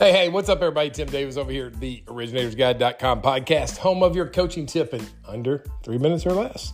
Hey, 0.00 0.12
hey, 0.12 0.28
what's 0.30 0.48
up, 0.48 0.62
everybody? 0.62 0.88
Tim 0.88 1.08
Davis 1.08 1.36
over 1.36 1.52
here 1.52 1.66
at 1.66 1.78
the 1.78 2.02
originatorsguide.com 2.06 3.20
podcast, 3.20 3.76
home 3.76 4.02
of 4.02 4.16
your 4.16 4.26
coaching 4.26 4.64
tip 4.64 4.94
in 4.94 5.06
under 5.28 5.62
three 5.82 5.98
minutes 5.98 6.24
or 6.24 6.32
less. 6.32 6.72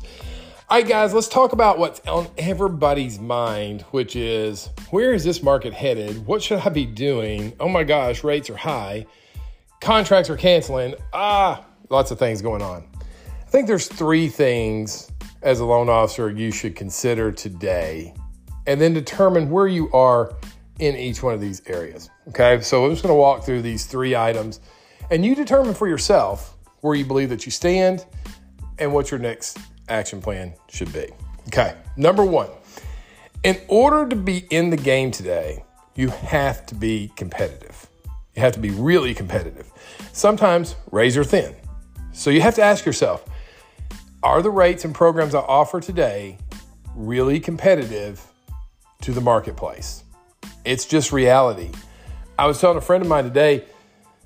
All 0.69 0.79
right, 0.79 0.87
guys, 0.87 1.13
let's 1.13 1.27
talk 1.27 1.53
about 1.53 1.77
what's 1.77 1.99
on 2.07 2.29
everybody's 2.39 3.19
mind, 3.19 3.83
which 3.91 4.15
is 4.15 4.71
where 4.91 5.13
is 5.13 5.25
this 5.25 5.43
market 5.43 5.75
headed? 5.75 6.25
What 6.25 6.41
should 6.41 6.61
I 6.61 6.69
be 6.69 6.87
doing? 6.87 7.53
Oh 7.59 7.69
my 7.69 7.83
gosh, 7.83 8.23
rates 8.23 8.49
are 8.49 8.57
high. 8.57 9.07
Contracts 9.81 10.31
are 10.31 10.37
canceling. 10.37 10.95
Ah, 11.13 11.67
lots 11.91 12.13
of 12.13 12.21
things 12.21 12.41
going 12.41 12.63
on. 12.63 12.87
I 13.01 13.51
think 13.51 13.67
there's 13.67 13.89
three 13.89 14.29
things 14.29 15.11
as 15.43 15.59
a 15.59 15.65
loan 15.65 15.89
officer 15.89 16.31
you 16.31 16.53
should 16.53 16.77
consider 16.77 17.33
today 17.33 18.15
and 18.69 18.81
then 18.81 18.95
determine 18.95 19.51
where 19.51 19.67
you 19.67 19.91
are 19.91 20.37
in 20.79 20.97
each 20.97 21.23
one 21.23 21.35
of 21.35 21.41
these 21.41 21.63
areas. 21.67 22.11
Okay, 22.29 22.61
so 22.61 22.85
I'm 22.85 22.91
just 22.91 23.03
going 23.03 23.13
to 23.13 23.19
walk 23.19 23.45
through 23.45 23.63
these 23.63 23.87
three 23.87 24.15
items 24.15 24.61
and 25.11 25.25
you 25.25 25.35
determine 25.35 25.75
for 25.75 25.89
yourself 25.89 26.57
where 26.81 26.95
you 26.95 27.05
believe 27.05 27.29
that 27.31 27.47
you 27.47 27.53
stand 27.53 28.05
and 28.79 28.93
what 28.93 29.11
your 29.11 29.21
next 29.21 29.59
action 29.89 30.21
plan 30.21 30.53
should 30.69 30.93
be. 30.93 31.09
Okay, 31.49 31.75
number 31.97 32.25
one, 32.25 32.51
in 33.45 33.59
order 33.69 34.09
to 34.09 34.17
be 34.17 34.47
in 34.51 34.71
the 34.71 34.77
game 34.77 35.11
today, 35.11 35.65
you 35.95 36.09
have 36.09 36.67
to 36.67 36.75
be 36.75 37.11
competitive. 37.17 37.89
You 38.35 38.43
have 38.43 38.53
to 38.53 38.61
be 38.61 38.71
really 38.71 39.15
competitive. 39.15 39.71
Sometimes 40.13 40.77
razor 40.91 41.25
thin. 41.25 41.55
So 42.13 42.31
you 42.31 42.41
have 42.43 42.55
to 42.57 42.63
ask 42.63 42.85
yourself 42.85 43.25
are 44.23 44.43
the 44.43 44.51
rates 44.51 44.85
and 44.85 44.95
programs 44.95 45.35
I 45.35 45.41
offer 45.41 45.81
today 45.81 46.39
really 46.97 47.39
competitive 47.39 48.27
to 49.03 49.13
the 49.13 49.21
marketplace? 49.21 50.03
It's 50.67 50.85
just 50.85 51.13
reality. 51.13 51.71
I 52.37 52.47
was 52.47 52.61
telling 52.61 52.77
a 52.77 52.81
friend 52.81 53.01
of 53.01 53.09
mine 53.09 53.23
today, 53.23 53.67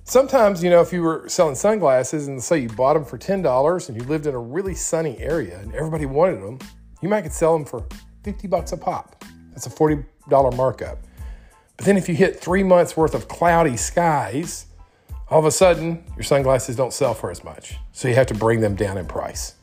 sometimes, 0.05 0.65
you 0.65 0.71
know, 0.71 0.81
if 0.81 0.91
you 0.91 1.03
were 1.03 1.29
selling 1.29 1.55
sunglasses 1.55 2.29
and 2.29 2.43
say 2.43 2.61
you 2.61 2.69
bought 2.71 2.95
them 2.95 3.05
for 3.05 3.19
$10 3.19 3.89
and 3.89 4.01
you 4.01 4.09
lived 4.09 4.27
in 4.27 4.35
a 4.35 4.39
really 4.39 4.75
sunny 4.75 5.19
area 5.19 5.59
and 5.59 5.75
everybody 5.75 6.07
wanted 6.07 6.41
them, 6.41 6.59
you 7.03 7.11
might 7.11 7.23
could 7.23 7.35
sell 7.35 7.53
them 7.53 7.67
for 7.67 7.85
50 8.25 8.49
bucks 8.49 8.73
a 8.73 8.79
pop. 8.79 9.23
That's 9.51 9.67
a 9.67 9.71
$40 9.71 10.57
markup. 10.57 10.99
But 11.77 11.85
then 11.85 11.99
if 11.99 12.09
you 12.09 12.15
hit 12.15 12.41
three 12.41 12.63
months 12.63 12.97
worth 12.97 13.15
of 13.15 13.29
cloudy 13.29 13.77
skies, 13.77 14.65
all 15.29 15.41
of 15.41 15.45
a 15.45 15.51
sudden 15.51 16.03
your 16.17 16.25
sunglasses 16.25 16.75
don't 16.75 16.95
sell 16.95 17.13
for 17.13 17.31
as 17.31 17.45
much. 17.45 17.77
So 17.93 18.09
you 18.09 18.15
have 18.15 18.29
to 18.29 18.35
bring 18.35 18.61
them 18.61 18.77
down 18.77 18.97
in 18.97 19.05
price. 19.05 19.57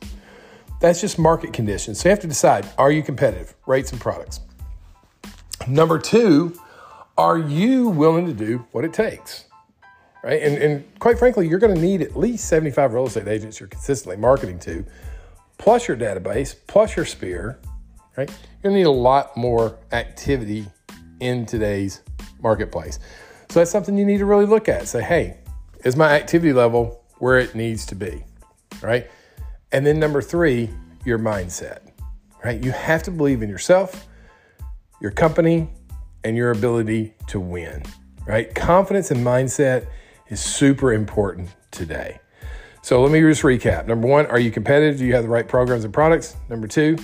That's 0.80 1.02
just 1.02 1.17
market 1.17 1.53
conditions. 1.53 2.00
So 2.00 2.09
you 2.09 2.12
have 2.12 2.19
to 2.19 2.28
decide 2.28 2.69
are 2.78 2.91
you 2.91 3.02
competitive? 3.02 3.56
Rates 3.66 3.91
and 3.91 4.00
products. 4.00 4.41
Number 5.67 5.97
two, 5.97 6.53
are 7.18 7.38
you 7.38 7.90
willing 7.90 8.26
to 8.28 8.34
do 8.34 8.66
what 8.72 8.86
it 8.86 8.94
takes? 8.94 9.46
Right. 10.23 10.42
And, 10.42 10.58
and 10.58 11.00
quite 11.00 11.18
frankly, 11.18 11.48
you're 11.48 11.59
going 11.59 11.74
to 11.74 11.82
need 11.82 12.02
at 12.02 12.18
least 12.18 12.48
75 12.48 12.94
real 12.94 13.08
estate 13.08 13.28
agents 13.28 13.59
you're 13.59 13.70
consistently 13.70 14.18
marketing 14.18 14.59
to, 14.59 14.86
plus 15.58 15.88
your 15.88 15.96
database, 15.96 16.56
plus 16.68 16.96
your 16.96 17.06
spear. 17.06 17.59
Right. 18.18 18.30
You're 18.30 18.72
going 18.72 18.74
to 18.74 18.78
need 18.80 18.88
a 18.88 18.92
lot 18.92 19.38
more 19.38 19.78
activity 19.92 20.66
in 21.20 21.46
today's 21.46 22.02
marketplace. 22.42 23.00
So 23.50 23.59
that's 23.59 23.72
something 23.72 23.98
you 23.98 24.06
need 24.06 24.18
to 24.18 24.26
really 24.26 24.46
look 24.46 24.68
at. 24.68 24.88
Say, 24.88 25.02
hey, 25.02 25.38
is 25.86 25.96
my 25.96 26.09
activity 26.09 26.52
level 26.52 27.04
where 27.20 27.40
it 27.40 27.56
needs 27.56 27.86
to 27.88 27.96
be? 27.96 28.24
Right. 28.81 29.09
And 29.72 29.86
then 29.86 30.00
number 30.00 30.22
three, 30.22 30.70
your 31.06 31.20
mindset. 31.20 31.80
Right. 32.44 32.62
You 32.64 32.72
have 32.72 33.04
to 33.04 33.12
believe 33.12 33.42
in 33.42 33.50
yourself, 33.50 34.08
your 35.00 35.12
company, 35.12 35.70
and 36.28 36.36
your 36.36 36.52
ability 36.52 37.14
to 37.28 37.39
win, 37.39 37.81
right? 38.25 38.53
Confidence 38.53 39.11
and 39.11 39.25
mindset 39.25 39.88
is 40.28 40.41
super 40.41 40.91
important 40.91 41.50
today. 41.72 42.19
So 42.81 43.02
let 43.02 43.13
me 43.13 43.22
just 43.22 43.44
recap. 43.44 43.88
Number 43.88 44.09
one, 44.09 44.25
are 44.25 44.40
you 44.40 44.52
competitive? 44.52 45.00
Do 45.00 45.06
you 45.06 45.13
have 45.16 45.24
the 45.24 45.29
right 45.29 45.47
programs 45.47 45.85
and 45.85 45.94
products? 45.94 46.35
Number 46.50 46.68
two, 46.68 46.97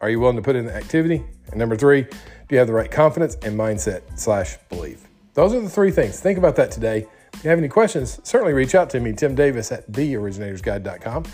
are 0.00 0.08
you 0.08 0.18
willing 0.18 0.36
to 0.36 0.42
put 0.42 0.56
in 0.56 0.64
the 0.64 0.74
activity? 0.74 1.22
And 1.48 1.58
number 1.58 1.76
three, 1.76 2.04
do 2.04 2.08
you 2.48 2.58
have 2.58 2.68
the 2.68 2.72
right 2.72 2.90
confidence 2.90 3.36
and 3.42 3.58
mindset 3.58 4.00
slash 4.18 4.56
belief? 4.70 5.06
Those 5.34 5.52
are 5.52 5.60
the 5.60 5.68
three 5.68 5.90
things. 5.90 6.18
Think 6.18 6.38
about 6.38 6.56
that 6.56 6.70
today. 6.70 7.06
If 7.34 7.44
you 7.44 7.50
have 7.50 7.58
any 7.58 7.68
questions, 7.68 8.18
certainly 8.22 8.54
reach 8.54 8.74
out 8.74 8.88
to 8.90 9.00
me, 9.00 9.12
Tim 9.12 9.34
Davis 9.34 9.70
at 9.72 9.92
theoriginatorsguide.com. 9.92 11.24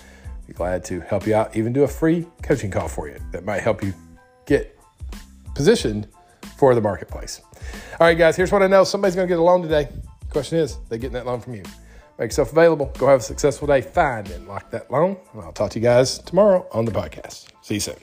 Be 0.48 0.52
glad 0.52 0.84
to 0.86 1.00
help 1.00 1.28
you 1.28 1.36
out, 1.36 1.56
even 1.56 1.72
do 1.72 1.84
a 1.84 1.88
free 1.88 2.26
coaching 2.42 2.72
call 2.72 2.88
for 2.88 3.08
you 3.08 3.18
that 3.30 3.44
might 3.44 3.62
help 3.62 3.84
you 3.84 3.94
get 4.46 4.76
positioned 5.54 6.08
for 6.58 6.74
the 6.74 6.80
marketplace. 6.80 7.40
All 8.00 8.06
right, 8.06 8.16
guys, 8.16 8.36
here's 8.36 8.52
what 8.52 8.62
I 8.62 8.66
know 8.66 8.84
somebody's 8.84 9.14
going 9.14 9.26
to 9.28 9.32
get 9.32 9.38
a 9.38 9.42
loan 9.42 9.62
today. 9.62 9.88
Question 10.30 10.58
is, 10.58 10.78
they 10.88 10.98
getting 10.98 11.14
that 11.14 11.26
loan 11.26 11.40
from 11.40 11.54
you? 11.54 11.62
Make 12.18 12.28
yourself 12.28 12.52
available. 12.52 12.92
Go 12.98 13.06
have 13.08 13.20
a 13.20 13.22
successful 13.22 13.66
day. 13.66 13.82
Find 13.82 14.28
and 14.30 14.48
lock 14.48 14.70
that 14.70 14.90
loan. 14.90 15.18
And 15.32 15.42
I'll 15.42 15.52
talk 15.52 15.70
to 15.72 15.78
you 15.78 15.82
guys 15.82 16.18
tomorrow 16.18 16.66
on 16.72 16.84
the 16.84 16.92
podcast. 16.92 17.46
See 17.62 17.74
you 17.74 17.80
soon. 17.80 17.96